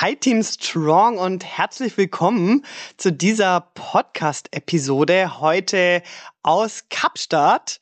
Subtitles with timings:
[0.00, 2.64] Hi Team Strong und herzlich willkommen
[2.96, 6.02] zu dieser Podcast-Episode heute
[6.42, 7.78] aus Kapstadt.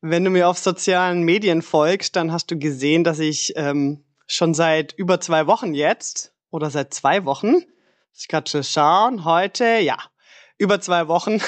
[0.00, 4.54] Wenn du mir auf sozialen Medien folgst, dann hast du gesehen, dass ich ähm, schon
[4.54, 7.62] seit über zwei Wochen jetzt oder seit zwei Wochen,
[8.12, 9.96] ich kann schon schauen, heute, ja,
[10.58, 11.40] über zwei Wochen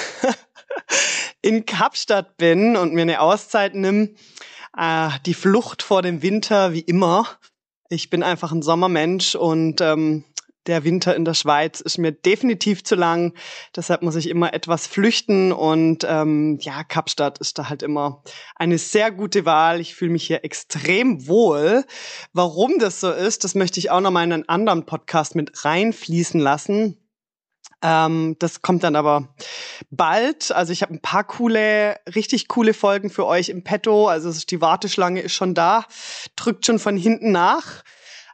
[1.43, 4.15] in Kapstadt bin und mir eine Auszeit nimm.
[4.79, 7.27] Äh, die Flucht vor dem Winter, wie immer,
[7.89, 10.25] ich bin einfach ein Sommermensch und ähm,
[10.67, 13.35] der Winter in der Schweiz ist mir definitiv zu lang.
[13.77, 18.23] Deshalb muss ich immer etwas flüchten und ähm, ja, Kapstadt ist da halt immer
[18.57, 19.81] eine sehr gute Wahl.
[19.81, 21.85] Ich fühle mich hier extrem wohl.
[22.33, 25.65] Warum das so ist, das möchte ich auch noch mal in einen anderen Podcast mit
[25.65, 27.04] reinfließen lassen.
[27.85, 29.29] Ähm, das kommt dann aber
[29.91, 30.51] bald.
[30.51, 34.09] Also ich habe ein paar coole, richtig coole Folgen für euch im Petto.
[34.09, 35.85] Also die Warteschlange ist schon da,
[36.35, 37.85] drückt schon von hinten nach.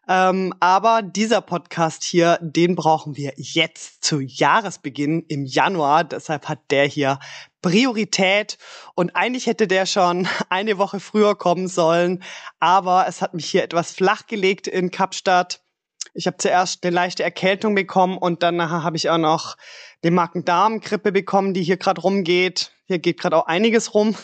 [0.09, 6.05] Ähm, aber dieser Podcast hier, den brauchen wir jetzt zu Jahresbeginn im Januar.
[6.05, 7.19] Deshalb hat der hier
[7.61, 8.57] Priorität.
[8.95, 12.23] Und eigentlich hätte der schon eine Woche früher kommen sollen.
[12.61, 15.61] Aber es hat mich hier etwas flachgelegt in Kapstadt.
[16.15, 19.57] Ich habe zuerst eine leichte Erkältung bekommen und dann habe ich auch noch
[20.03, 22.73] die Magen-Darm-Grippe bekommen, die hier gerade rumgeht.
[22.87, 24.17] Hier geht gerade auch einiges rum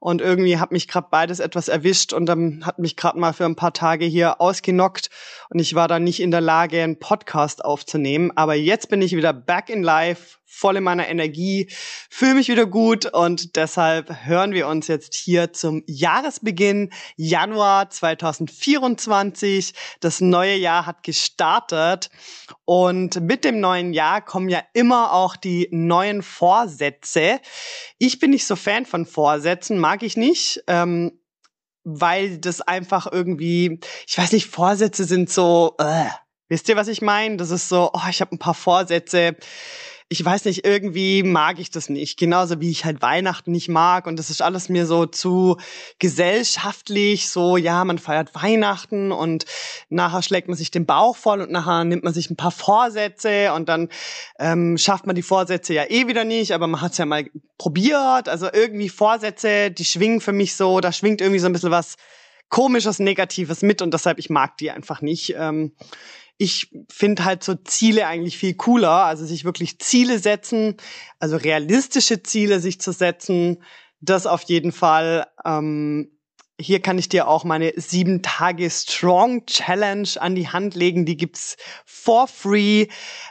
[0.00, 3.44] und irgendwie hat mich gerade beides etwas erwischt und dann hat mich gerade mal für
[3.44, 5.10] ein paar Tage hier ausgenockt
[5.48, 8.32] und ich war dann nicht in der Lage, einen Podcast aufzunehmen.
[8.34, 11.70] Aber jetzt bin ich wieder back in life, voll in meiner Energie,
[12.10, 19.72] fühle mich wieder gut und deshalb hören wir uns jetzt hier zum Jahresbeginn Januar 2024.
[20.00, 22.10] Das neue Jahr hat gestartet
[22.64, 27.40] und mit dem neuen Jahr kommen ja immer auch die neuen Vorsätze.
[27.98, 30.64] Ich bin nicht so Fan von Vorsätzen, mag ich nicht.
[30.66, 31.12] Ähm,
[31.84, 36.10] weil das einfach irgendwie, ich weiß nicht, Vorsätze sind so, äh,
[36.48, 37.38] wisst ihr, was ich meine?
[37.38, 39.36] Das ist so, oh, ich habe ein paar Vorsätze
[40.12, 42.18] ich weiß nicht, irgendwie mag ich das nicht.
[42.18, 44.08] Genauso wie ich halt Weihnachten nicht mag.
[44.08, 45.56] Und das ist alles mir so zu
[46.00, 47.28] gesellschaftlich.
[47.28, 49.44] So, ja, man feiert Weihnachten und
[49.88, 53.52] nachher schlägt man sich den Bauch voll und nachher nimmt man sich ein paar Vorsätze
[53.52, 53.88] und dann
[54.40, 57.30] ähm, schafft man die Vorsätze ja eh wieder nicht, aber man hat es ja mal
[57.56, 58.28] probiert.
[58.28, 61.94] Also irgendwie Vorsätze, die schwingen für mich so, da schwingt irgendwie so ein bisschen was
[62.48, 65.36] komisches, Negatives mit und deshalb, ich mag die einfach nicht.
[65.38, 65.70] Ähm,
[66.40, 70.78] ich finde halt so Ziele eigentlich viel cooler, also sich wirklich Ziele setzen,
[71.18, 73.62] also realistische Ziele sich zu setzen,
[74.00, 75.26] das auf jeden Fall.
[75.44, 76.16] Ähm,
[76.58, 81.04] hier kann ich dir auch meine sieben Tage Strong Challenge an die Hand legen.
[81.04, 82.86] Die gibt's for free.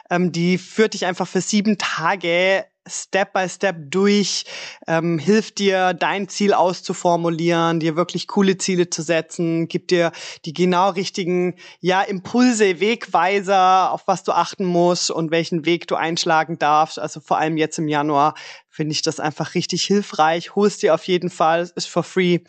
[0.08, 4.44] Ähm, die führt dich einfach für sieben Tage Step by Step durch,
[4.86, 10.12] ähm, hilft dir, dein Ziel auszuformulieren, dir wirklich coole Ziele zu setzen, gibt dir
[10.44, 15.94] die genau richtigen, ja, Impulse, Wegweiser, auf was du achten musst und welchen Weg du
[15.94, 16.98] einschlagen darfst.
[16.98, 18.34] Also vor allem jetzt im Januar
[18.68, 20.54] finde ich das einfach richtig hilfreich.
[20.54, 22.40] Holst dir auf jeden Fall, ist for free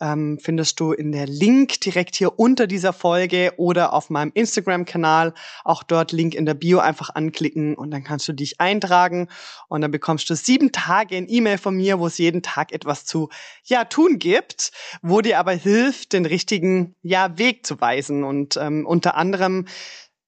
[0.00, 5.34] ähm, findest du in der Link direkt hier unter dieser Folge oder auf meinem Instagram-Kanal.
[5.64, 9.28] Auch dort Link in der Bio einfach anklicken und dann kannst du dich eintragen
[9.68, 13.04] und dann bekommst du sieben Tage ein E-Mail von mir, wo es jeden Tag etwas
[13.04, 13.28] zu
[13.64, 18.86] ja tun gibt, wo dir aber hilft, den richtigen ja Weg zu weisen und ähm,
[18.86, 19.66] unter anderem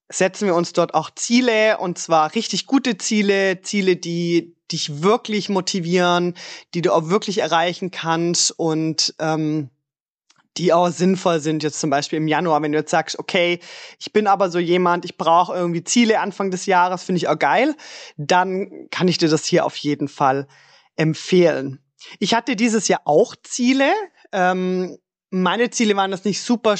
[0.09, 5.49] setzen wir uns dort auch Ziele und zwar richtig gute Ziele, Ziele, die dich wirklich
[5.49, 6.35] motivieren,
[6.73, 9.69] die du auch wirklich erreichen kannst und ähm,
[10.57, 13.59] die auch sinnvoll sind, jetzt zum Beispiel im Januar, wenn du jetzt sagst, okay,
[13.99, 17.39] ich bin aber so jemand, ich brauche irgendwie Ziele Anfang des Jahres, finde ich auch
[17.39, 17.75] geil,
[18.17, 20.47] dann kann ich dir das hier auf jeden Fall
[20.95, 21.79] empfehlen.
[22.19, 23.91] Ich hatte dieses Jahr auch Ziele.
[24.31, 24.97] Ähm,
[25.29, 26.77] meine Ziele waren das nicht super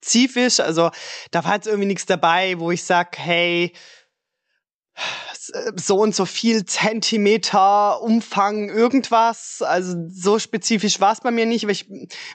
[0.00, 0.90] spezifisch, also
[1.30, 3.72] da war jetzt irgendwie nichts dabei, wo ich sag, hey,
[5.76, 9.62] so und so viel Zentimeter Umfang irgendwas.
[9.62, 11.88] Also so spezifisch war es bei mir nicht, aber ich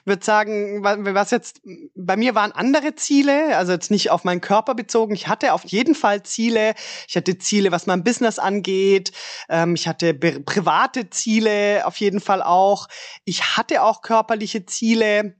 [0.04, 1.60] würde sagen, was jetzt
[1.94, 5.14] bei mir waren andere Ziele, also jetzt nicht auf meinen Körper bezogen.
[5.14, 6.74] Ich hatte auf jeden Fall Ziele.
[7.08, 9.12] Ich hatte Ziele, was mein Business angeht.
[9.48, 12.88] Ähm, ich hatte private Ziele auf jeden Fall auch.
[13.24, 15.36] Ich hatte auch körperliche Ziele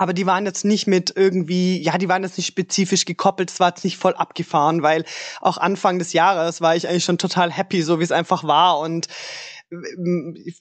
[0.00, 3.60] aber die waren jetzt nicht mit irgendwie, ja, die waren jetzt nicht spezifisch gekoppelt, es
[3.60, 5.04] war jetzt nicht voll abgefahren, weil
[5.42, 8.78] auch Anfang des Jahres war ich eigentlich schon total happy, so wie es einfach war
[8.78, 9.08] und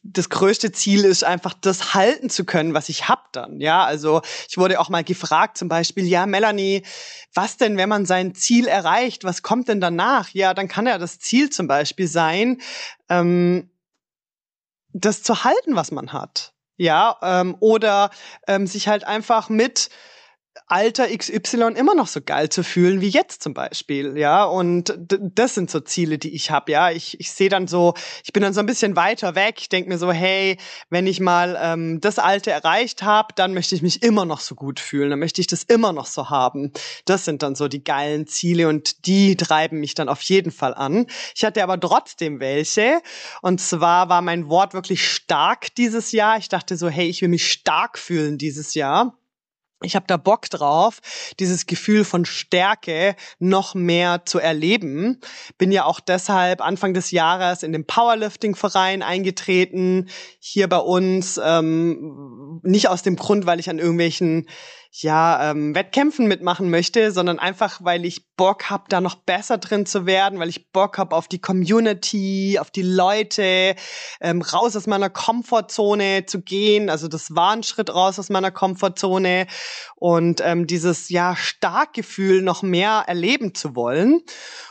[0.03, 3.61] das größte Ziel ist einfach, das halten zu können, was ich hab dann.
[3.61, 6.83] Ja, also ich wurde auch mal gefragt, zum Beispiel, ja, Melanie,
[7.33, 9.23] was denn, wenn man sein Ziel erreicht?
[9.23, 10.29] Was kommt denn danach?
[10.33, 12.61] Ja, dann kann ja das Ziel zum Beispiel sein,
[13.07, 13.71] ähm,
[14.91, 16.53] das zu halten, was man hat.
[16.79, 18.09] Ja, ähm, oder
[18.47, 19.89] ähm, sich halt einfach mit
[20.71, 24.43] Alter XY immer noch so geil zu fühlen wie jetzt zum Beispiel, ja.
[24.43, 26.91] Und das sind so Ziele, die ich habe, ja.
[26.91, 29.55] Ich, ich sehe dann so, ich bin dann so ein bisschen weiter weg.
[29.57, 30.57] Ich denke mir so, hey,
[30.91, 34.53] wenn ich mal ähm, das Alte erreicht habe, dann möchte ich mich immer noch so
[34.53, 35.09] gut fühlen.
[35.09, 36.71] Dann möchte ich das immer noch so haben.
[37.05, 40.75] Das sind dann so die geilen Ziele und die treiben mich dann auf jeden Fall
[40.75, 41.07] an.
[41.35, 43.01] Ich hatte aber trotzdem welche.
[43.41, 46.37] Und zwar war mein Wort wirklich stark dieses Jahr.
[46.37, 49.18] Ich dachte so, hey, ich will mich stark fühlen dieses Jahr
[49.81, 50.99] ich habe da Bock drauf,
[51.39, 55.21] dieses Gefühl von Stärke noch mehr zu erleben.
[55.57, 60.09] Bin ja auch deshalb Anfang des Jahres in den Powerlifting-Verein eingetreten,
[60.39, 61.39] hier bei uns.
[61.43, 64.47] Ähm, nicht aus dem Grund, weil ich an irgendwelchen
[64.91, 69.85] ja, ähm, Wettkämpfen mitmachen möchte, sondern einfach, weil ich Bock habe, da noch besser drin
[69.85, 73.75] zu werden, weil ich Bock habe auf die Community, auf die Leute,
[74.19, 76.89] ähm, raus aus meiner Komfortzone zu gehen.
[76.89, 79.45] Also das war ein Schritt raus aus meiner Komfortzone
[79.95, 84.21] und ähm, dieses ja Starkgefühl noch mehr erleben zu wollen.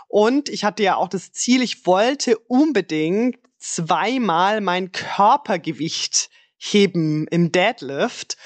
[0.08, 7.52] Und ich hatte ja auch das Ziel, ich wollte unbedingt zweimal mein Körpergewicht heben im
[7.52, 8.36] Deadlift.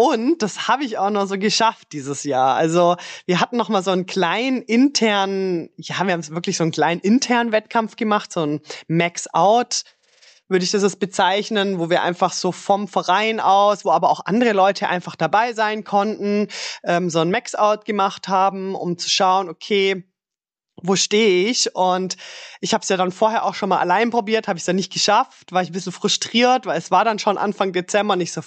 [0.00, 2.54] Und das habe ich auch noch so geschafft dieses Jahr.
[2.54, 2.94] Also
[3.26, 7.00] wir hatten noch mal so einen kleinen internen, ja, wir haben wirklich so einen kleinen
[7.00, 9.82] internen Wettkampf gemacht, so ein Max Out
[10.46, 14.24] würde ich das jetzt bezeichnen, wo wir einfach so vom Verein aus, wo aber auch
[14.24, 16.46] andere Leute einfach dabei sein konnten,
[16.84, 20.04] ähm, so ein Max-Out gemacht haben, um zu schauen, okay,
[20.80, 21.74] wo stehe ich?
[21.74, 22.16] Und
[22.60, 24.76] ich habe es ja dann vorher auch schon mal allein probiert, habe ich es dann
[24.76, 28.32] nicht geschafft, war ich ein bisschen frustriert, weil es war dann schon Anfang Dezember nicht
[28.32, 28.42] so,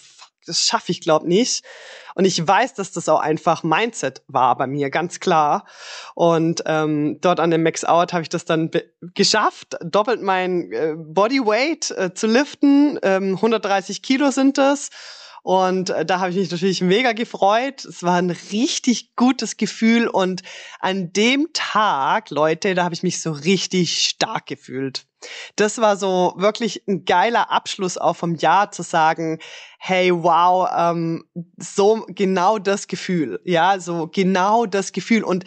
[0.45, 1.63] das schaffe ich glaube nicht.
[2.15, 5.65] Und ich weiß, dass das auch einfach Mindset war bei mir, ganz klar.
[6.15, 8.69] Und ähm, dort an dem Max Out habe ich das dann
[9.13, 12.99] geschafft, doppelt mein äh, Bodyweight äh, zu liften.
[13.03, 14.89] Ähm, 130 Kilo sind es.
[15.43, 17.85] Und äh, da habe ich mich natürlich mega gefreut.
[17.85, 20.07] Es war ein richtig gutes Gefühl.
[20.07, 20.43] Und
[20.79, 25.05] an dem Tag, Leute, da habe ich mich so richtig stark gefühlt.
[25.55, 29.39] Das war so wirklich ein geiler Abschluss auch vom Jahr zu sagen,
[29.83, 31.23] hey, wow, ähm,
[31.57, 35.23] so genau das Gefühl, ja, so genau das Gefühl.
[35.23, 35.43] Und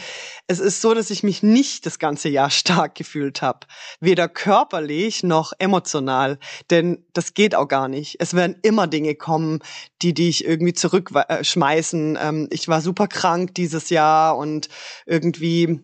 [0.49, 3.61] es ist so, dass ich mich nicht das ganze Jahr stark gefühlt habe,
[4.01, 8.17] weder körperlich noch emotional, denn das geht auch gar nicht.
[8.19, 9.61] Es werden immer Dinge kommen,
[10.03, 12.19] die dich irgendwie zurückschmeißen.
[12.21, 14.69] Ähm, ich war super krank dieses Jahr und
[15.07, 15.81] irgendwie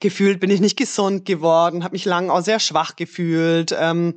[0.00, 3.74] gefühlt bin ich nicht gesund geworden, habe mich lang auch sehr schwach gefühlt.
[3.78, 4.14] Ähm,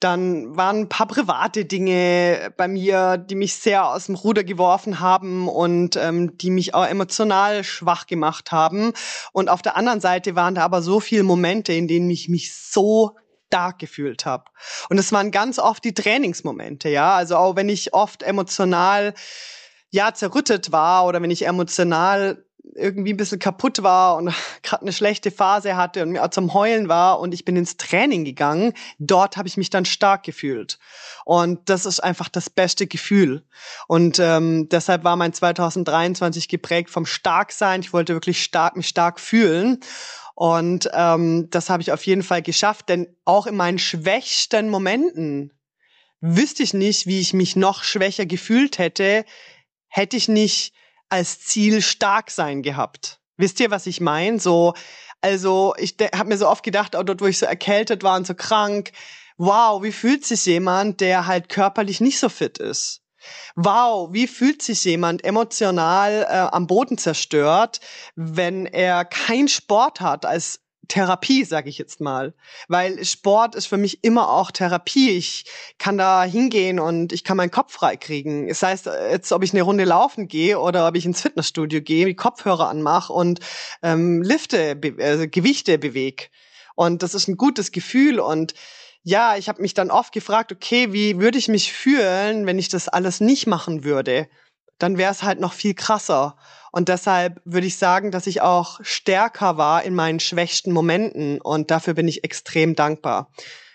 [0.00, 5.00] dann waren ein paar private Dinge bei mir, die mich sehr aus dem Ruder geworfen
[5.00, 8.94] haben und ähm, die mich auch emotional schwach gemacht haben.
[9.32, 12.56] Und auf der anderen Seite waren da aber so viele Momente, in denen ich mich
[12.56, 13.14] so
[13.48, 14.44] stark gefühlt habe.
[14.88, 17.14] Und es waren ganz oft die Trainingsmomente, ja.
[17.14, 19.12] Also auch wenn ich oft emotional
[19.90, 24.92] ja zerrüttet war oder wenn ich emotional irgendwie ein bisschen kaputt war und gerade eine
[24.92, 28.72] schlechte Phase hatte und mir auch zum Heulen war und ich bin ins Training gegangen,
[28.98, 30.78] dort habe ich mich dann stark gefühlt.
[31.24, 33.44] Und das ist einfach das beste Gefühl.
[33.88, 37.80] Und ähm, deshalb war mein 2023 geprägt vom Starksein.
[37.80, 39.80] Ich wollte wirklich stark mich stark fühlen.
[40.34, 45.52] Und ähm, das habe ich auf jeden Fall geschafft, denn auch in meinen schwächsten Momenten
[46.20, 49.24] wüsste ich nicht, wie ich mich noch schwächer gefühlt hätte,
[49.88, 50.72] hätte ich nicht
[51.10, 53.20] als Ziel stark sein gehabt.
[53.36, 54.38] Wisst ihr, was ich meine?
[54.38, 54.74] So,
[55.20, 58.26] also ich habe mir so oft gedacht, auch dort, wo ich so erkältet war und
[58.26, 58.92] so krank,
[59.36, 63.02] wow, wie fühlt sich jemand, der halt körperlich nicht so fit ist?
[63.54, 67.80] Wow, wie fühlt sich jemand emotional äh, am Boden zerstört,
[68.16, 72.34] wenn er keinen Sport hat als Therapie, sage ich jetzt mal.
[72.68, 75.10] Weil Sport ist für mich immer auch Therapie.
[75.10, 75.44] Ich
[75.78, 78.48] kann da hingehen und ich kann meinen Kopf freikriegen.
[78.48, 82.06] Das heißt, jetzt, ob ich eine Runde laufen gehe oder ob ich ins Fitnessstudio gehe,
[82.06, 83.40] die Kopfhörer anmache und
[83.82, 86.24] ähm, Lifte, be also Gewichte bewege.
[86.74, 88.54] Und das ist ein gutes Gefühl und
[89.02, 92.68] ja, ich habe mich dann oft gefragt, okay, wie würde ich mich fühlen, wenn ich
[92.68, 94.28] das alles nicht machen würde?
[94.80, 96.36] Dann wäre es halt noch viel krasser.
[96.72, 101.40] Und deshalb würde ich sagen, dass ich auch stärker war in meinen schwächsten Momenten.
[101.40, 103.30] Und dafür bin ich extrem dankbar.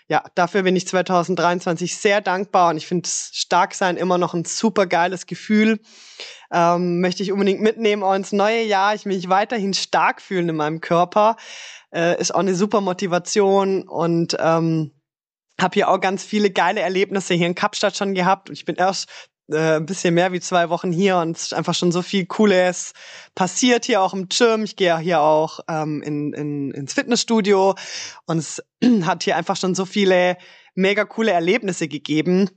[0.08, 4.44] Ja, dafür bin ich 2023 sehr dankbar und ich finde stark sein immer noch ein
[4.44, 5.80] super geiles Gefühl.
[6.52, 8.94] Ähm, möchte ich unbedingt mitnehmen auch ins neue Jahr.
[8.94, 11.36] Ich mich weiterhin stark fühlen in meinem Körper.
[11.92, 14.92] Äh, ist auch eine super Motivation und ähm,
[15.60, 18.48] habe hier auch ganz viele geile Erlebnisse hier in Kapstadt schon gehabt.
[18.50, 19.08] Ich bin erst
[19.50, 22.26] äh, ein bisschen mehr wie zwei Wochen hier und es ist einfach schon so viel
[22.26, 22.92] Cooles
[23.34, 24.64] passiert hier auch im Gym.
[24.64, 27.74] Ich gehe hier auch ähm, in, in, ins Fitnessstudio
[28.26, 28.62] und es
[29.02, 30.36] hat hier einfach schon so viele
[30.74, 32.50] mega coole Erlebnisse gegeben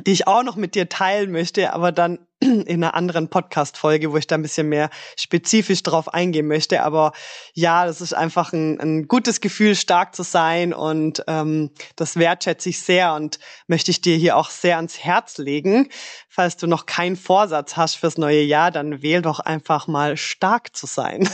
[0.00, 4.16] die ich auch noch mit dir teilen möchte, aber dann in einer anderen Podcast-Folge, wo
[4.16, 6.82] ich da ein bisschen mehr spezifisch drauf eingehen möchte.
[6.82, 7.12] Aber
[7.54, 12.70] ja, das ist einfach ein, ein gutes Gefühl, stark zu sein und ähm, das wertschätze
[12.70, 15.88] ich sehr und möchte ich dir hier auch sehr ans Herz legen.
[16.28, 20.74] Falls du noch keinen Vorsatz hast fürs neue Jahr, dann wähl doch einfach mal stark
[20.74, 21.28] zu sein.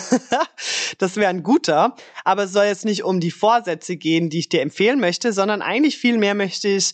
[0.99, 1.97] das wäre ein guter.
[2.25, 5.63] Aber es soll jetzt nicht um die Vorsätze gehen, die ich dir empfehlen möchte, sondern
[5.63, 6.93] eigentlich viel mehr möchte ich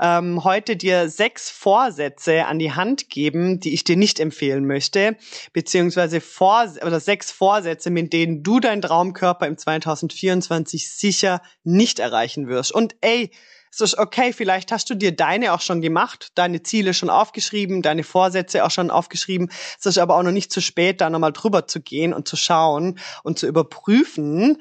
[0.00, 5.16] ähm, heute dir sechs Vorsätze an die Hand geben, die ich dir nicht empfehlen möchte,
[5.52, 12.48] beziehungsweise vor oder sechs Vorsätze, mit denen du deinen Traumkörper im 2024 sicher nicht erreichen
[12.48, 12.72] wirst.
[12.72, 13.30] Und ey,
[13.70, 17.82] es ist okay, vielleicht hast du dir deine auch schon gemacht, deine Ziele schon aufgeschrieben,
[17.82, 19.50] deine Vorsätze auch schon aufgeschrieben.
[19.78, 22.36] Es ist aber auch noch nicht zu spät, da nochmal drüber zu gehen und zu
[22.36, 24.58] schauen und zu überprüfen,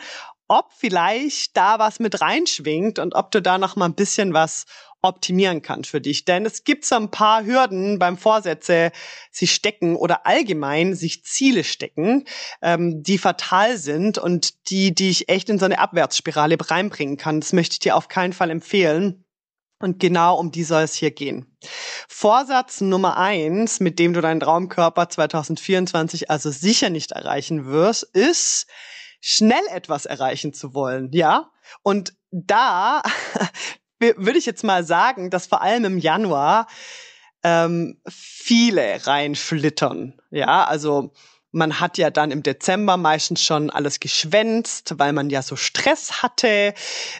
[0.48, 4.66] ob vielleicht da was mit reinschwingt und ob du da noch mal ein bisschen was
[5.02, 6.26] optimieren kann für dich.
[6.26, 8.92] Denn es gibt so ein paar Hürden beim Vorsätze,
[9.32, 12.26] sich stecken oder allgemein sich Ziele stecken,
[12.62, 17.40] ähm, die fatal sind und die, die ich echt in so eine Abwärtsspirale reinbringen kann.
[17.40, 19.24] Das möchte ich dir auf keinen Fall empfehlen.
[19.80, 21.56] Und genau um die soll es hier gehen.
[22.08, 28.66] Vorsatz Nummer eins, mit dem du deinen Traumkörper 2024 also sicher nicht erreichen wirst, ist,
[29.22, 31.52] schnell etwas erreichen zu wollen, ja?
[31.84, 33.04] Und da
[34.00, 36.68] würde ich jetzt mal sagen, dass vor allem im Januar
[37.44, 40.20] ähm, viele reinflittern.
[40.32, 41.14] Ja, also
[41.52, 46.22] man hat ja dann im Dezember meistens schon alles geschwänzt, weil man ja so Stress
[46.22, 46.74] hatte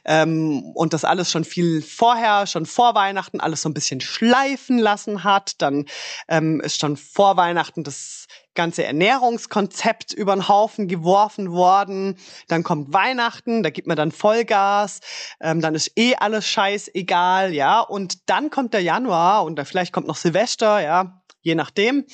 [0.06, 4.78] ähm, und das alles schon viel vorher, schon vor Weihnachten alles so ein bisschen schleifen
[4.78, 5.62] lassen hat.
[5.62, 5.86] Dann
[6.28, 12.18] ähm, ist schon vor Weihnachten das ganze Ernährungskonzept über den Haufen geworfen worden.
[12.48, 15.00] Dann kommt Weihnachten, da gibt man dann Vollgas,
[15.40, 17.80] ähm, dann ist eh alles scheißegal, ja.
[17.80, 22.06] Und dann kommt der Januar und vielleicht kommt noch Silvester, ja je nachdem.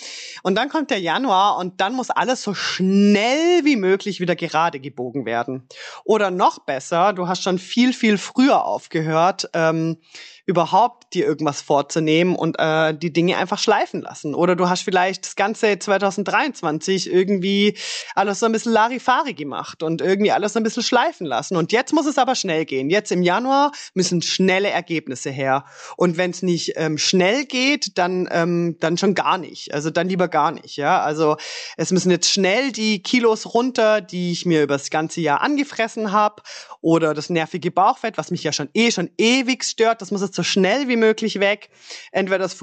[0.44, 4.80] Und dann kommt der Januar und dann muss alles so schnell wie möglich wieder gerade
[4.80, 5.68] gebogen werden.
[6.06, 9.98] Oder noch besser, du hast schon viel, viel früher aufgehört, ähm,
[10.46, 14.36] überhaupt dir irgendwas vorzunehmen und äh, die Dinge einfach schleifen lassen.
[14.36, 17.78] Oder du hast vielleicht das ganze 2023 irgendwie
[18.14, 21.56] alles so ein bisschen Larifari gemacht und irgendwie alles so ein bisschen schleifen lassen.
[21.56, 22.90] Und jetzt muss es aber schnell gehen.
[22.90, 25.64] Jetzt im Januar müssen schnelle Ergebnisse her.
[25.96, 29.74] Und wenn es nicht ähm, schnell geht, dann, ähm, dann schon gar nicht.
[29.74, 30.76] Also dann lieber gar nicht.
[30.76, 31.38] Ja, also
[31.78, 36.12] es müssen jetzt schnell die Kilos runter, die ich mir über das ganze Jahr angefressen
[36.12, 36.44] habe,
[36.84, 40.02] oder das nervige Bauchfett, was mich ja schon eh schon ewig stört.
[40.02, 41.70] Das muss jetzt so schnell wie möglich weg.
[42.12, 42.58] Entweder es,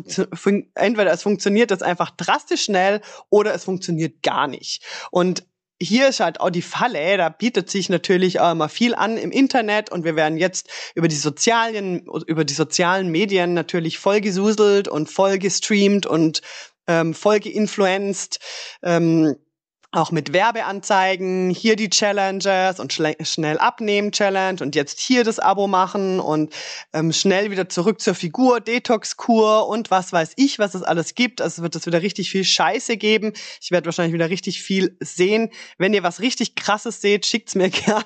[0.75, 4.83] entweder es funktioniert jetzt einfach drastisch schnell oder es funktioniert gar nicht.
[5.11, 5.45] Und
[5.83, 9.31] hier ist halt auch die Falle, da bietet sich natürlich auch immer viel an im
[9.31, 14.89] Internet und wir werden jetzt über die sozialen, über die sozialen Medien natürlich voll gesuselt
[14.89, 16.43] und voll gestreamt und
[16.87, 18.41] ähm, voll geinfluenced.
[18.83, 19.37] Ähm,
[19.93, 25.67] auch mit Werbeanzeigen, hier die Challenges und schnell abnehmen Challenge und jetzt hier das Abo
[25.67, 26.55] machen und
[26.93, 31.43] ähm, schnell wieder zurück zur Figur, Detox-Kur und was weiß ich, was es alles gibt.
[31.43, 33.33] Also wird es wieder richtig viel Scheiße geben.
[33.61, 35.51] Ich werde wahrscheinlich wieder richtig viel sehen.
[35.77, 38.05] Wenn ihr was richtig krasses seht, schickt's mir gern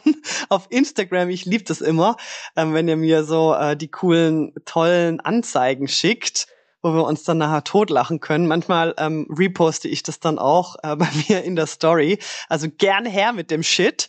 [0.48, 1.28] auf Instagram.
[1.28, 2.16] Ich liebe das immer,
[2.56, 6.46] ähm, wenn ihr mir so äh, die coolen, tollen Anzeigen schickt
[6.84, 8.46] wo wir uns dann nachher totlachen können.
[8.46, 12.18] Manchmal ähm, reposte ich das dann auch äh, bei mir in der Story.
[12.48, 14.08] Also gern her mit dem Shit.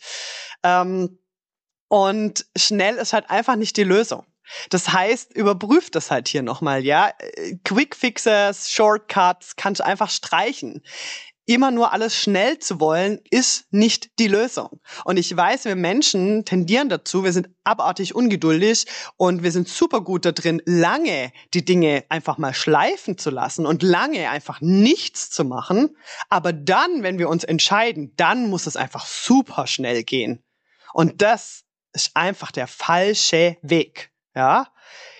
[0.62, 1.18] Ähm,
[1.88, 4.26] und schnell ist halt einfach nicht die Lösung.
[4.70, 7.12] Das heißt, überprüft das halt hier nochmal, ja.
[7.64, 10.82] Quick Fixes, Shortcuts kannst du einfach streichen
[11.46, 14.80] immer nur alles schnell zu wollen, ist nicht die Lösung.
[15.04, 18.86] Und ich weiß, wir Menschen tendieren dazu, wir sind abartig ungeduldig
[19.16, 23.64] und wir sind super gut da drin, lange die Dinge einfach mal schleifen zu lassen
[23.64, 25.96] und lange einfach nichts zu machen.
[26.28, 30.42] Aber dann, wenn wir uns entscheiden, dann muss es einfach super schnell gehen.
[30.92, 34.10] Und das ist einfach der falsche Weg.
[34.34, 34.66] Ja,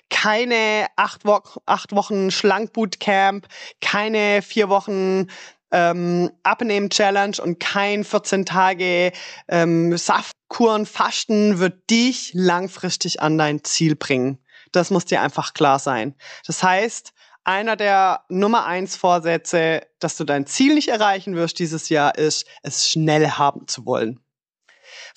[0.09, 3.47] keine acht, Wo acht Wochen Schlankbootcamp,
[3.81, 5.27] keine vier Wochen
[5.71, 9.11] ähm, Abnehmen-Challenge und kein 14 Tage
[9.47, 14.39] ähm, Saftkuren, Fasten wird dich langfristig an dein Ziel bringen.
[14.71, 16.15] Das muss dir einfach klar sein.
[16.45, 21.87] Das heißt, einer der Nummer eins Vorsätze, dass du dein Ziel nicht erreichen wirst dieses
[21.89, 24.19] Jahr, ist, es schnell haben zu wollen.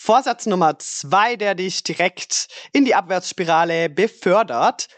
[0.03, 4.89] Vorsatz Nummer zwei, der dich direkt in die Abwärtsspirale befördert.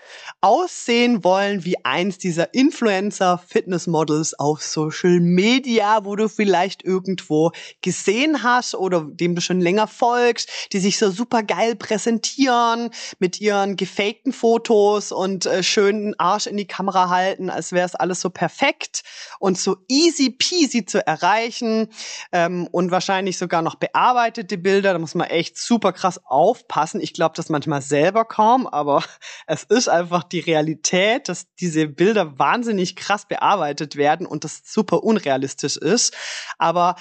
[0.40, 8.76] Aussehen wollen wie eins dieser Influencer-Fitness-Models auf Social Media, wo du vielleicht irgendwo gesehen hast
[8.76, 14.32] oder dem du schon länger folgst, die sich so super geil präsentieren mit ihren gefakten
[14.32, 19.02] Fotos und äh, schönen Arsch in die Kamera halten, als wäre es alles so perfekt
[19.40, 21.88] und so easy peasy zu erreichen
[22.30, 27.00] ähm, und wahrscheinlich sogar noch bearbeitete Bilder da muss man echt super krass aufpassen.
[27.00, 29.02] Ich glaube das manchmal selber kaum, aber
[29.46, 35.02] es ist einfach die Realität, dass diese Bilder wahnsinnig krass bearbeitet werden und das super
[35.02, 36.14] unrealistisch ist.
[36.58, 36.96] Aber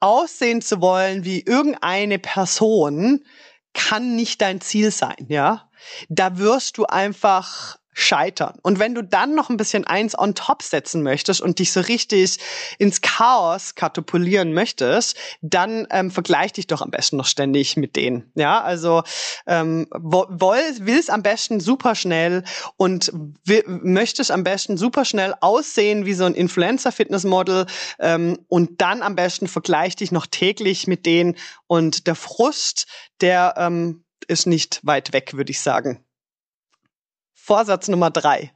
[0.00, 3.24] aussehen zu wollen wie irgendeine Person
[3.74, 5.70] kann nicht dein Ziel sein, ja?
[6.08, 8.58] Da wirst du einfach scheitern.
[8.62, 11.80] Und wenn du dann noch ein bisschen eins on top setzen möchtest und dich so
[11.80, 12.36] richtig
[12.78, 18.30] ins Chaos katapultieren möchtest, dann ähm, vergleich dich doch am besten noch ständig mit denen.
[18.34, 19.02] Ja, also
[19.46, 22.44] ähm, willst am besten super schnell
[22.76, 23.10] und
[23.66, 27.64] möchtest am besten super schnell aussehen wie so ein Influencer-Fitness-Model
[27.98, 31.36] ähm, und dann am besten vergleich dich noch täglich mit denen
[31.66, 32.88] und der Frust,
[33.22, 36.05] der ähm, ist nicht weit weg, würde ich sagen.
[37.46, 38.52] Vorsatz Nummer drei.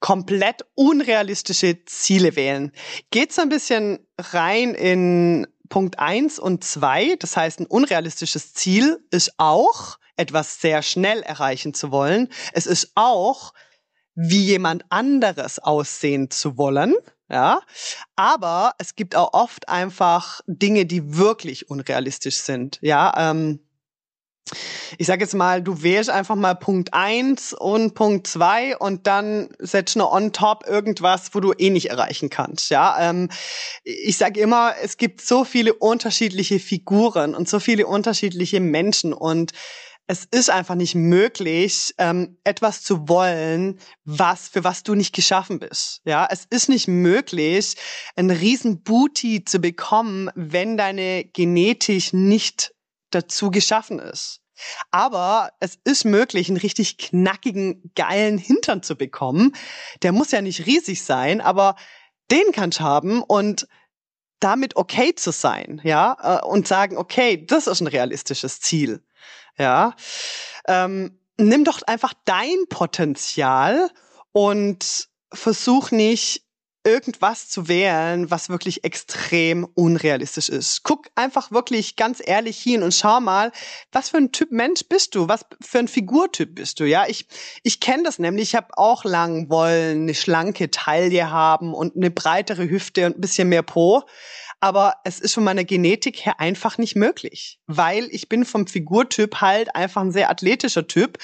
[0.00, 2.72] Komplett unrealistische Ziele wählen.
[3.10, 7.16] Geht so ein bisschen rein in Punkt eins und zwei.
[7.16, 12.28] Das heißt, ein unrealistisches Ziel ist auch, etwas sehr schnell erreichen zu wollen.
[12.54, 13.52] Es ist auch,
[14.14, 16.94] wie jemand anderes aussehen zu wollen.
[17.28, 17.60] Ja,
[18.14, 22.78] aber es gibt auch oft einfach Dinge, die wirklich unrealistisch sind.
[22.80, 23.65] Ja, ähm,
[24.98, 29.48] ich sage jetzt mal, du wählst einfach mal Punkt eins und Punkt zwei und dann
[29.58, 32.70] setzt noch on top irgendwas, wo du eh nicht erreichen kannst.
[32.70, 33.28] Ja, ähm,
[33.82, 39.52] ich sage immer, es gibt so viele unterschiedliche Figuren und so viele unterschiedliche Menschen und
[40.08, 45.58] es ist einfach nicht möglich, ähm, etwas zu wollen, was für was du nicht geschaffen
[45.58, 46.00] bist.
[46.04, 47.74] Ja, es ist nicht möglich,
[48.14, 52.75] einen riesen Booty zu bekommen, wenn deine Genetik nicht
[53.16, 54.40] dazu geschaffen ist.
[54.90, 59.54] Aber es ist möglich, einen richtig knackigen, geilen Hintern zu bekommen.
[60.02, 61.76] Der muss ja nicht riesig sein, aber
[62.30, 63.68] den kannst du haben und
[64.40, 69.02] damit okay zu sein, ja, äh, und sagen, okay, das ist ein realistisches Ziel,
[69.58, 69.94] ja.
[70.68, 73.90] Ähm, nimm doch einfach dein Potenzial
[74.32, 76.45] und versuch nicht
[76.86, 80.84] irgendwas zu wählen, was wirklich extrem unrealistisch ist.
[80.84, 83.50] Guck einfach wirklich ganz ehrlich hin und schau mal,
[83.90, 85.28] was für ein Typ Mensch bist du?
[85.28, 86.84] Was für ein Figurtyp bist du?
[86.84, 87.26] Ja, ich
[87.64, 88.50] ich kenne das nämlich.
[88.50, 93.20] Ich habe auch lang wollen, eine schlanke Taille haben und eine breitere Hüfte und ein
[93.20, 94.04] bisschen mehr Po
[94.60, 99.40] aber es ist von meiner Genetik her einfach nicht möglich, weil ich bin vom Figurtyp
[99.40, 101.18] halt einfach ein sehr athletischer Typ.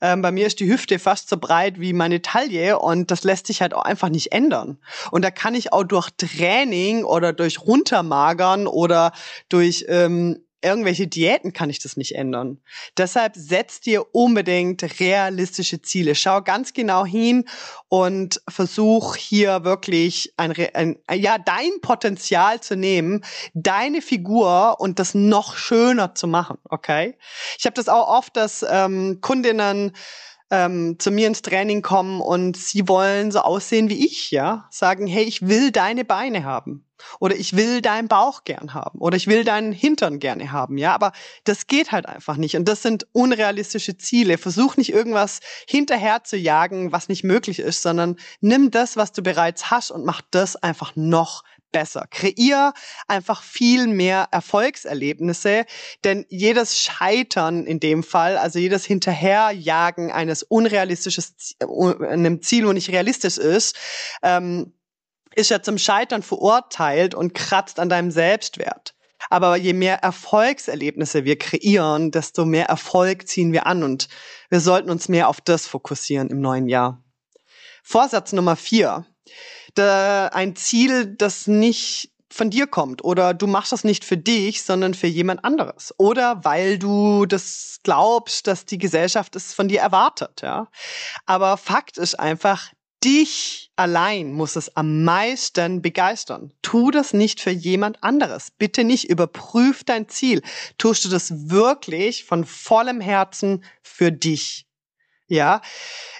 [0.00, 3.48] Ähm, bei mir ist die Hüfte fast so breit wie meine Taille und das lässt
[3.48, 4.78] sich halt auch einfach nicht ändern.
[5.10, 9.12] Und da kann ich auch durch Training oder durch Runtermagern oder
[9.48, 12.58] durch ähm, irgendwelche Diäten kann ich das nicht ändern.
[12.96, 16.14] Deshalb setzt dir unbedingt realistische Ziele.
[16.14, 17.44] Schau ganz genau hin
[17.88, 23.24] und versuch hier wirklich ein, ein, ja, dein Potenzial zu nehmen,
[23.54, 27.16] deine Figur und das noch schöner zu machen, okay?
[27.58, 29.92] Ich habe das auch oft, dass ähm, Kundinnen
[30.50, 35.06] ähm, zu mir ins Training kommen und sie wollen so aussehen wie ich, ja, sagen,
[35.06, 36.85] hey, ich will deine Beine haben
[37.20, 40.94] oder ich will deinen Bauch gern haben oder ich will deinen Hintern gerne haben, ja,
[40.94, 41.12] aber
[41.44, 44.38] das geht halt einfach nicht und das sind unrealistische Ziele.
[44.38, 49.22] Versuch nicht irgendwas hinterher zu jagen, was nicht möglich ist, sondern nimm das, was du
[49.22, 51.44] bereits hast und mach das einfach noch
[51.76, 52.06] besser.
[52.10, 52.72] Kreier
[53.06, 55.66] einfach viel mehr Erfolgserlebnisse,
[56.04, 61.24] denn jedes Scheitern in dem Fall, also jedes Hinterherjagen eines unrealistischen
[61.60, 63.76] äh, einem Ziel, wo nicht realistisch ist,
[64.22, 64.72] ähm,
[65.36, 68.94] ist ja zum Scheitern verurteilt und kratzt an deinem Selbstwert.
[69.30, 74.08] Aber je mehr Erfolgserlebnisse wir kreieren, desto mehr Erfolg ziehen wir an und
[74.50, 77.02] wir sollten uns mehr auf das fokussieren im neuen Jahr.
[77.82, 79.06] Vorsatz Nummer vier.
[79.74, 84.62] Da ein Ziel, das nicht von dir kommt oder du machst das nicht für dich,
[84.62, 89.80] sondern für jemand anderes oder weil du das glaubst, dass die Gesellschaft es von dir
[89.80, 90.68] erwartet, ja.
[91.24, 92.72] Aber Fakt ist einfach,
[93.06, 96.52] dich allein muss es am meisten begeistern.
[96.60, 98.50] Tu das nicht für jemand anderes.
[98.50, 100.42] Bitte nicht überprüf dein Ziel.
[100.76, 104.66] Tust du das wirklich von vollem Herzen für dich?
[105.28, 105.60] Ja,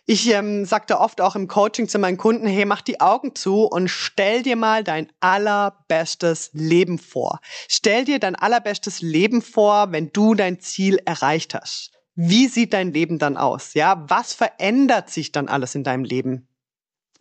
[0.06, 3.64] ich ähm, sagte oft auch im Coaching zu meinen Kunden, hey, mach die Augen zu
[3.64, 7.40] und stell dir mal dein allerbestes Leben vor.
[7.68, 11.92] Stell dir dein allerbestes Leben vor, wenn du dein Ziel erreicht hast.
[12.14, 13.74] Wie sieht dein Leben dann aus?
[13.74, 16.48] Ja, was verändert sich dann alles in deinem Leben?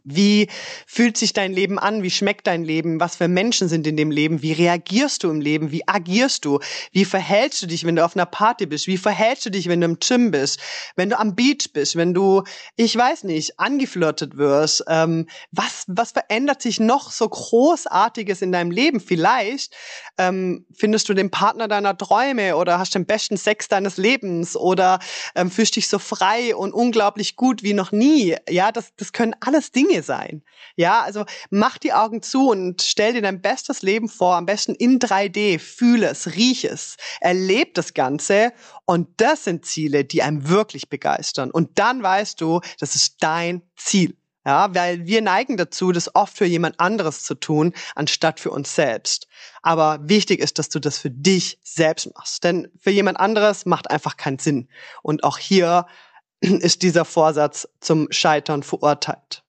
[0.06, 0.48] Wie
[0.86, 2.04] fühlt sich dein Leben an?
[2.04, 3.00] Wie schmeckt dein Leben?
[3.00, 4.44] Was für Menschen sind in dem Leben?
[4.44, 5.72] Wie reagierst du im Leben?
[5.72, 6.60] Wie agierst du?
[6.92, 8.86] Wie verhältst du dich, wenn du auf einer Party bist?
[8.86, 10.60] Wie verhältst du dich, wenn du im Gym bist?
[10.96, 11.96] Wenn du am Beach bist?
[11.96, 12.44] Wenn du,
[12.76, 14.84] ich weiß nicht, angeflirtet wirst?
[14.88, 19.00] Ähm, was, was verändert sich noch so Großartiges in deinem Leben?
[19.00, 19.76] Vielleicht
[20.20, 25.00] ähm, findest du den Partner deiner Träume oder hast den besten Sex deines Lebens oder
[25.34, 28.36] ähm, fühlst dich so frei und unglaublich gut wie noch nie.
[28.48, 30.44] Ja, das, das können alles Dinge Dinge sein.
[30.76, 34.76] Ja, also mach die Augen zu und stell dir dein bestes Leben vor, am besten
[34.76, 38.52] in 3D, fühle es, riech es, erleb das Ganze
[38.86, 41.52] und das sind Ziele, die einem wirklich begeistern.
[41.52, 44.16] Und dann weißt du, das ist dein Ziel.
[44.48, 48.76] Ja, weil wir neigen dazu, das oft für jemand anderes zu tun, anstatt für uns
[48.76, 49.28] selbst.
[49.64, 52.44] Aber wichtig ist, dass du das für dich selbst machst.
[52.44, 54.70] Denn für jemand anderes macht einfach keinen Sinn.
[55.02, 55.88] Und auch hier
[56.42, 59.45] ist dieser Vorsatz zum Scheitern verurteilt.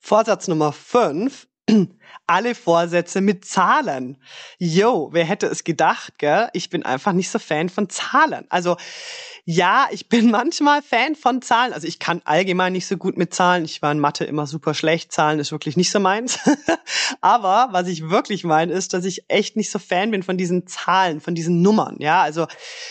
[0.00, 1.46] Vorsatz Nummer 5.
[2.26, 4.16] Alle Vorsätze mit Zahlen.
[4.58, 6.48] Yo, wer hätte es gedacht, gell?
[6.52, 8.46] Ich bin einfach nicht so Fan von Zahlen.
[8.48, 8.76] Also,
[9.44, 11.72] ja, ich bin manchmal Fan von Zahlen.
[11.72, 13.64] Also ich kann allgemein nicht so gut mit Zahlen.
[13.64, 15.12] Ich war in Mathe immer super schlecht.
[15.12, 16.38] Zahlen ist wirklich nicht so meins.
[17.20, 20.66] Aber was ich wirklich meine, ist, dass ich echt nicht so Fan bin von diesen
[20.66, 21.96] Zahlen, von diesen Nummern.
[21.98, 22.46] Ja, also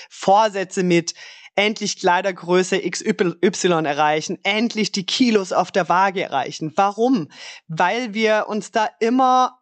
[0.09, 1.15] Vorsätze mit
[1.59, 6.71] endlich Kleidergröße XY erreichen, endlich die Kilos auf der Waage erreichen.
[6.77, 7.27] Warum?
[7.67, 9.59] Weil wir uns da immer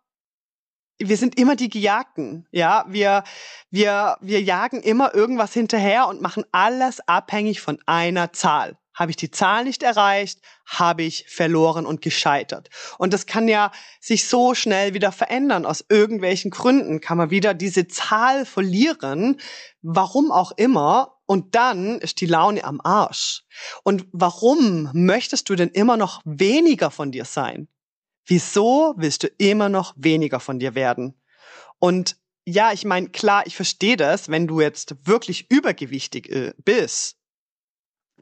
[1.00, 2.84] wir sind immer die Gejagten, ja.
[2.88, 3.24] Wir,
[3.70, 8.80] wir, wir jagen immer irgendwas hinterher und machen alles abhängig von einer Zahl.
[8.96, 12.70] Habe ich die Zahl nicht erreicht, habe ich verloren und gescheitert.
[12.98, 15.68] Und das kann ja sich so schnell wieder verändern.
[15.68, 19.40] Aus irgendwelchen Gründen kann man wieder diese Zahl verlieren,
[19.84, 21.17] warum auch immer.
[21.28, 23.44] Und dann ist die Laune am Arsch.
[23.84, 27.68] Und warum möchtest du denn immer noch weniger von dir sein?
[28.26, 31.22] Wieso willst du immer noch weniger von dir werden?
[31.80, 37.18] Und ja, ich meine, klar, ich verstehe das, wenn du jetzt wirklich übergewichtig äh, bist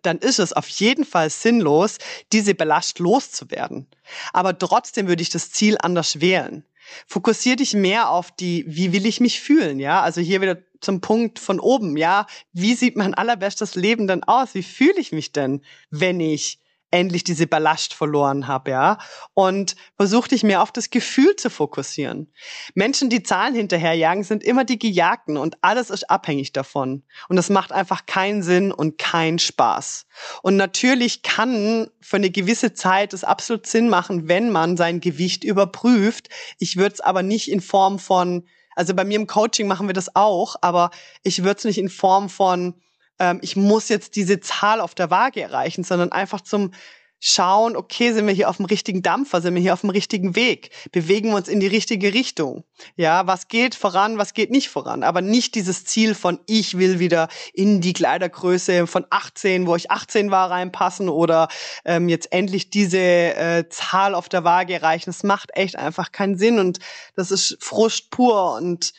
[0.05, 1.97] dann ist es auf jeden Fall sinnlos,
[2.31, 3.87] diese Belast loszuwerden.
[4.33, 6.65] Aber trotzdem würde ich das Ziel anders wählen.
[7.07, 10.01] Fokussier dich mehr auf die, wie will ich mich fühlen, ja?
[10.01, 12.27] Also hier wieder zum Punkt von oben, ja?
[12.53, 14.53] Wie sieht mein allerbestes Leben denn aus?
[14.53, 16.59] Wie fühle ich mich denn, wenn ich
[16.95, 18.97] endlich diese Ballast verloren habe, ja.
[19.33, 22.31] Und versuch dich mehr auf das Gefühl zu fokussieren.
[22.73, 27.03] Menschen, die Zahlen hinterherjagen, sind immer die Gejagten und alles ist abhängig davon.
[27.29, 30.07] Und das macht einfach keinen Sinn und keinen Spaß.
[30.41, 35.43] Und natürlich kann für eine gewisse Zeit es absolut Sinn machen, wenn man sein Gewicht
[35.43, 36.29] überprüft.
[36.59, 39.93] Ich würde es aber nicht in Form von also bei mir im Coaching machen wir
[39.93, 40.91] das auch, aber
[41.23, 42.75] ich würde es nicht in Form von
[43.19, 46.71] ähm, ich muss jetzt diese Zahl auf der Waage erreichen, sondern einfach zum
[47.19, 50.35] schauen, okay, sind wir hier auf dem richtigen Dampfer, sind wir hier auf dem richtigen
[50.35, 52.63] Weg, bewegen wir uns in die richtige Richtung.
[52.97, 56.99] Ja, was geht voran, was geht nicht voran, aber nicht dieses Ziel von ich will
[56.99, 61.47] wieder in die Kleidergröße von 18, wo ich 18 war, reinpassen oder
[61.83, 65.09] ähm, jetzt endlich diese äh, Zahl auf der Waage erreichen.
[65.09, 66.79] Das macht echt einfach keinen Sinn und
[67.15, 68.93] das ist Frust pur und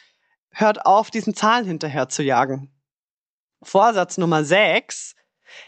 [0.50, 2.75] hört auf, diesen Zahlen hinterher zu jagen.
[3.66, 5.16] Vorsatz Nummer 6,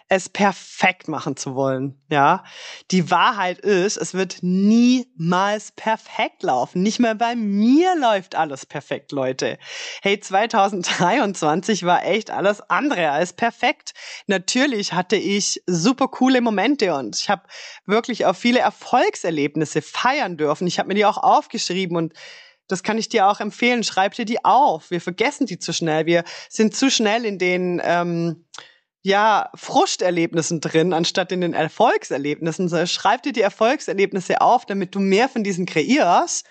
[0.09, 2.01] es perfekt machen zu wollen.
[2.11, 2.45] Ja,
[2.91, 6.83] die Wahrheit ist, es wird niemals perfekt laufen.
[6.83, 9.59] Nicht mehr bei mir läuft alles perfekt, Leute.
[10.03, 13.95] Hey, 2023 war echt alles andere als perfekt.
[14.27, 17.43] Natürlich hatte ich super coole Momente und ich habe
[17.85, 20.67] wirklich auch viele Erfolgserlebnisse feiern dürfen.
[20.67, 22.13] Ich habe mir die auch aufgeschrieben und
[22.69, 23.83] das kann ich dir auch empfehlen.
[23.83, 24.91] Schreib dir die auf.
[24.91, 26.07] Wir vergessen die zu schnell.
[26.07, 28.45] Wir sind zu schnell in den ähm,
[29.03, 32.69] ja, Frusterlebnissen drin, anstatt in den Erfolgserlebnissen.
[32.87, 36.47] Schreib dir die Erfolgserlebnisse auf, damit du mehr von diesen kreierst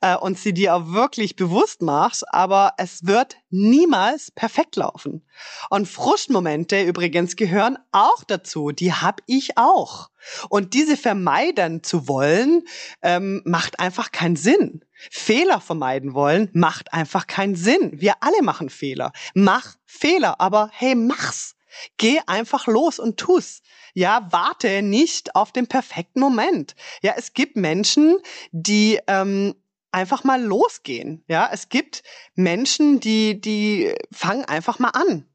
[0.00, 2.24] äh, und sie dir auch wirklich bewusst machst.
[2.32, 5.26] Aber es wird niemals perfekt laufen.
[5.70, 8.70] Und Frustmomente übrigens gehören auch dazu.
[8.70, 10.10] Die hab ich auch.
[10.48, 12.62] Und diese vermeiden zu wollen,
[13.02, 14.84] ähm, macht einfach keinen Sinn.
[15.10, 17.90] Fehler vermeiden wollen, macht einfach keinen Sinn.
[17.94, 19.12] Wir alle machen Fehler.
[19.34, 21.56] Mach Fehler, aber hey, mach's.
[21.96, 23.62] Geh einfach los und tu's.
[23.94, 26.74] Ja, warte nicht auf den perfekten Moment.
[27.02, 28.18] Ja, es gibt Menschen,
[28.52, 29.54] die ähm,
[29.92, 31.24] einfach mal losgehen.
[31.28, 32.02] Ja, es gibt
[32.34, 35.26] Menschen, die die fangen einfach mal an.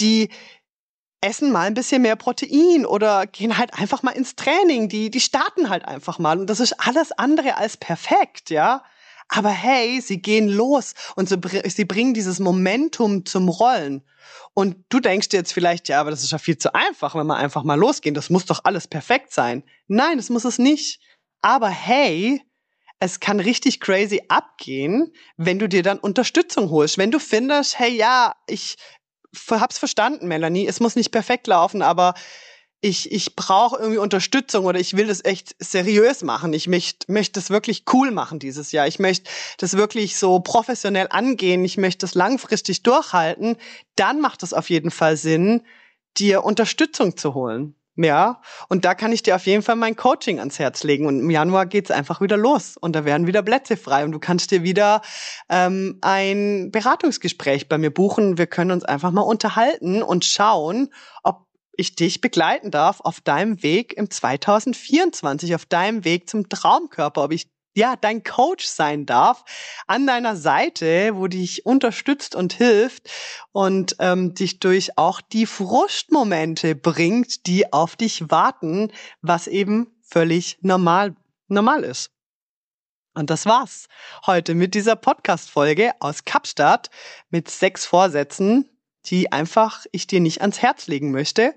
[0.00, 0.30] Die
[1.20, 4.88] essen mal ein bisschen mehr Protein oder gehen halt einfach mal ins Training.
[4.88, 6.38] Die, die starten halt einfach mal.
[6.38, 8.82] Und das ist alles andere als perfekt, ja.
[9.28, 14.02] Aber hey, sie gehen los und sie, sie bringen dieses Momentum zum Rollen.
[14.54, 17.26] Und du denkst dir jetzt vielleicht, ja, aber das ist ja viel zu einfach, wenn
[17.26, 18.14] wir einfach mal losgehen.
[18.14, 19.62] Das muss doch alles perfekt sein.
[19.86, 21.00] Nein, das muss es nicht.
[21.42, 22.42] Aber hey,
[23.00, 26.98] es kann richtig crazy abgehen, wenn du dir dann Unterstützung holst.
[26.98, 28.76] Wenn du findest, hey, ja, ich
[29.50, 32.14] hab's verstanden, Melanie, es muss nicht perfekt laufen, aber
[32.82, 36.52] ich, ich brauche irgendwie Unterstützung oder ich will das echt seriös machen.
[36.52, 38.86] Ich möchte möchte das wirklich cool machen dieses Jahr.
[38.86, 41.64] Ich möchte das wirklich so professionell angehen.
[41.64, 43.56] Ich möchte das langfristig durchhalten.
[43.96, 45.62] Dann macht es auf jeden Fall Sinn,
[46.16, 47.74] dir Unterstützung zu holen.
[47.96, 51.06] Ja, und da kann ich dir auf jeden Fall mein Coaching ans Herz legen.
[51.06, 54.18] Und im Januar geht's einfach wieder los und da werden wieder Plätze frei und du
[54.18, 55.02] kannst dir wieder
[55.48, 58.38] ähm, ein Beratungsgespräch bei mir buchen.
[58.38, 60.90] Wir können uns einfach mal unterhalten und schauen,
[61.24, 67.24] ob ich dich begleiten darf auf deinem Weg im 2024, auf deinem Weg zum Traumkörper,
[67.24, 69.44] ob ich ja, dein Coach sein darf,
[69.86, 73.08] an deiner Seite, wo dich unterstützt und hilft
[73.52, 80.58] und ähm, dich durch auch die Frustmomente bringt, die auf dich warten, was eben völlig
[80.62, 81.14] normal,
[81.48, 82.10] normal ist.
[83.14, 83.88] Und das war's
[84.24, 86.90] heute mit dieser Podcast-Folge aus Kapstadt
[87.28, 88.69] mit sechs Vorsätzen,
[89.06, 91.54] die einfach ich dir nicht ans Herz legen möchte.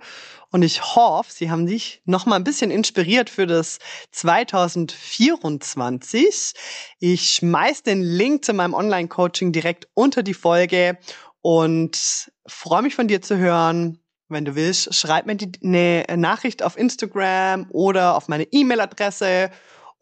[0.50, 3.80] Und ich hoffe, sie haben dich noch mal ein bisschen inspiriert für das
[4.12, 6.54] 2024.
[7.00, 11.00] Ich schmeiß den Link zu meinem Online-Coaching direkt unter die Folge
[11.42, 14.00] und freue mich von dir zu hören.
[14.30, 19.50] Wenn du willst, schreib mir die, eine Nachricht auf Instagram oder auf meine E-Mail-Adresse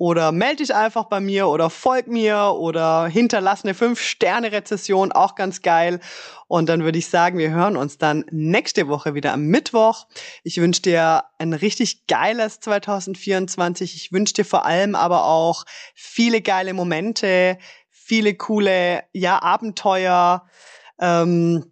[0.01, 5.61] oder melde dich einfach bei mir oder folg mir oder hinterlass eine 5-Sterne-Rezession, auch ganz
[5.61, 5.99] geil.
[6.47, 10.07] Und dann würde ich sagen, wir hören uns dann nächste Woche wieder am Mittwoch.
[10.43, 13.95] Ich wünsche dir ein richtig geiles 2024.
[13.95, 17.59] Ich wünsche dir vor allem aber auch viele geile Momente,
[17.91, 20.47] viele coole, ja, Abenteuer.
[20.99, 21.71] Ähm,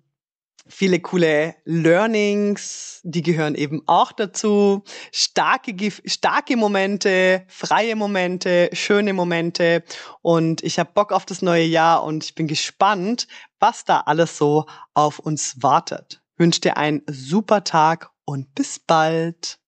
[0.69, 4.83] viele coole Learnings, die gehören eben auch dazu.
[5.11, 9.83] Starke, starke Momente, freie Momente, schöne Momente.
[10.21, 13.27] Und ich habe Bock auf das neue Jahr und ich bin gespannt,
[13.59, 16.21] was da alles so auf uns wartet.
[16.33, 19.58] Ich wünsche dir einen super Tag und bis bald.